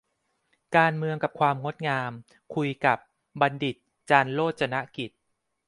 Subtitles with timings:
[0.75, 2.11] "การเมืองกับความงดงาม"
[2.55, 2.97] คุยกับ
[3.41, 3.75] บัณฑิต
[4.09, 5.11] จันทร์โรจนกิจ